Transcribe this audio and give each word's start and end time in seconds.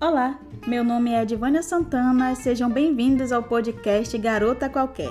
Olá, 0.00 0.38
meu 0.64 0.84
nome 0.84 1.10
é 1.10 1.22
Edvânia 1.22 1.60
Santana, 1.60 2.32
sejam 2.36 2.70
bem-vindos 2.70 3.32
ao 3.32 3.42
podcast 3.42 4.16
Garota 4.16 4.68
Qualquer. 4.68 5.10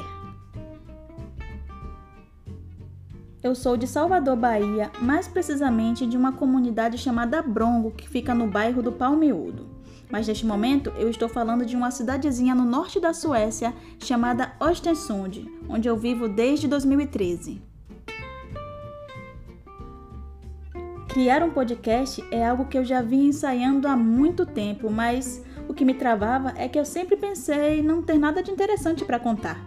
Eu 3.43 3.53
sou 3.53 3.75
de 3.75 3.85
Salvador, 3.85 4.37
Bahia, 4.37 4.89
mais 5.01 5.27
precisamente 5.27 6.07
de 6.07 6.15
uma 6.15 6.31
comunidade 6.31 6.97
chamada 6.97 7.41
Brongo, 7.41 7.91
que 7.91 8.07
fica 8.07 8.33
no 8.33 8.47
bairro 8.47 8.81
do 8.81 8.93
Palmiúdo. 8.93 9.67
Mas 10.09 10.25
neste 10.25 10.45
momento 10.45 10.89
eu 10.91 11.09
estou 11.09 11.27
falando 11.27 11.65
de 11.65 11.75
uma 11.75 11.91
cidadezinha 11.91 12.55
no 12.55 12.63
norte 12.63 12.97
da 12.97 13.13
Suécia 13.13 13.73
chamada 13.99 14.53
Östersund, 14.61 15.51
onde 15.67 15.89
eu 15.89 15.97
vivo 15.97 16.29
desde 16.29 16.65
2013. 16.65 17.66
Criar 21.07 21.41
um 21.41 21.49
podcast 21.49 22.23
é 22.29 22.45
algo 22.45 22.65
que 22.65 22.77
eu 22.77 22.83
já 22.83 23.01
vinha 23.01 23.29
ensaiando 23.29 23.87
há 23.87 23.95
muito 23.95 24.45
tempo, 24.45 24.91
mas 24.91 25.43
o 25.67 25.73
que 25.73 25.85
me 25.85 25.93
travava 25.93 26.53
é 26.57 26.67
que 26.67 26.77
eu 26.77 26.85
sempre 26.85 27.15
pensei 27.15 27.81
não 27.81 28.03
ter 28.03 28.19
nada 28.19 28.43
de 28.43 28.51
interessante 28.51 29.05
para 29.05 29.19
contar. 29.19 29.59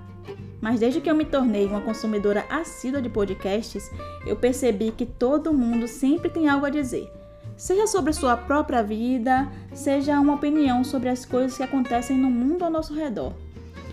Mas 0.61 0.79
desde 0.79 1.01
que 1.01 1.11
eu 1.11 1.15
me 1.15 1.25
tornei 1.25 1.65
uma 1.65 1.81
consumidora 1.81 2.45
assídua 2.51 3.01
de 3.01 3.09
podcasts, 3.09 3.91
eu 4.27 4.37
percebi 4.37 4.93
que 4.93 5.07
todo 5.07 5.53
mundo 5.53 5.89
sempre 5.89 6.29
tem 6.29 6.49
algo 6.49 6.67
a 6.67 6.71
dizer. 6.71 7.11
Seja 7.57 7.87
sobre 7.87 8.13
sua 8.13 8.37
própria 8.37 8.83
vida, 8.83 9.51
seja 9.73 10.21
uma 10.21 10.35
opinião 10.35 10.85
sobre 10.85 11.09
as 11.09 11.25
coisas 11.25 11.57
que 11.57 11.63
acontecem 11.63 12.17
no 12.17 12.31
mundo 12.31 12.65
ao 12.65 12.71
nosso 12.71 12.95
redor. 12.95 13.33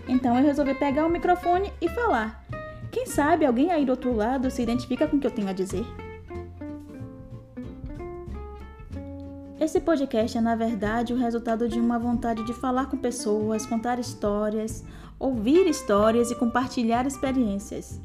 Então 0.07 0.38
eu 0.38 0.43
resolvi 0.43 0.73
pegar 0.73 1.05
o 1.05 1.09
microfone 1.09 1.71
e 1.81 1.88
falar. 1.89 2.45
Quem 2.91 3.05
sabe 3.05 3.45
alguém 3.45 3.71
aí 3.71 3.85
do 3.85 3.91
outro 3.91 4.13
lado 4.13 4.52
se 4.52 4.61
identifica 4.61 5.07
com 5.07 5.17
o 5.17 5.19
que 5.19 5.27
eu 5.27 5.31
tenho 5.31 5.49
a 5.49 5.53
dizer? 5.53 5.85
Esse 9.59 9.80
podcast 9.80 10.38
é, 10.38 10.41
na 10.41 10.53
verdade, 10.53 11.13
o 11.13 11.17
resultado 11.17 11.67
de 11.67 11.80
uma 11.80 11.97
vontade 11.97 12.44
de 12.44 12.53
falar 12.53 12.86
com 12.86 12.95
pessoas, 12.95 13.66
contar 13.66 13.97
histórias, 13.97 14.83
ouvir 15.17 15.66
histórias 15.66 16.30
e 16.30 16.36
compartilhar 16.36 17.08
experiências. 17.08 18.00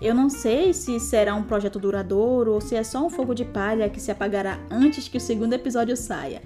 Eu 0.00 0.14
não 0.14 0.30
sei 0.30 0.72
se 0.72 0.98
será 0.98 1.34
um 1.34 1.42
projeto 1.42 1.78
duradouro 1.78 2.54
ou 2.54 2.60
se 2.60 2.74
é 2.74 2.82
só 2.82 3.04
um 3.04 3.10
fogo 3.10 3.34
de 3.34 3.44
palha 3.44 3.90
que 3.90 4.00
se 4.00 4.10
apagará 4.10 4.58
antes 4.70 5.06
que 5.06 5.18
o 5.18 5.20
segundo 5.20 5.52
episódio 5.52 5.94
saia. 5.94 6.40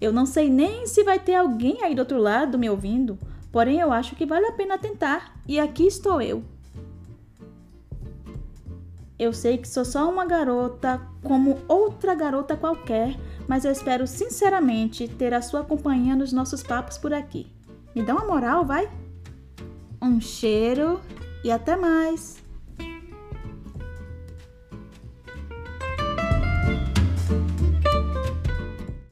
Eu 0.00 0.12
não 0.12 0.26
sei 0.26 0.48
nem 0.48 0.86
se 0.86 1.02
vai 1.02 1.18
ter 1.18 1.34
alguém 1.34 1.82
aí 1.82 1.92
do 1.92 1.98
outro 1.98 2.18
lado 2.18 2.56
me 2.56 2.70
ouvindo, 2.70 3.18
porém 3.50 3.80
eu 3.80 3.90
acho 3.90 4.14
que 4.14 4.24
vale 4.24 4.46
a 4.46 4.52
pena 4.52 4.78
tentar, 4.78 5.34
e 5.46 5.58
aqui 5.58 5.88
estou 5.88 6.22
eu. 6.22 6.44
Eu 9.18 9.32
sei 9.32 9.58
que 9.58 9.66
sou 9.66 9.84
só 9.84 10.08
uma 10.08 10.24
garota 10.24 11.00
como 11.20 11.58
outra 11.66 12.14
garota 12.14 12.56
qualquer, 12.56 13.16
mas 13.48 13.64
eu 13.64 13.72
espero 13.72 14.06
sinceramente 14.06 15.08
ter 15.08 15.32
a 15.32 15.42
sua 15.42 15.64
companhia 15.64 16.14
nos 16.14 16.32
nossos 16.32 16.62
papos 16.62 16.98
por 16.98 17.12
aqui. 17.12 17.46
Me 17.96 18.02
dá 18.02 18.14
uma 18.14 18.26
moral, 18.26 18.64
vai? 18.64 18.88
Um 20.00 20.20
cheiro 20.20 21.00
e 21.42 21.50
até 21.50 21.74
mais! 21.74 22.47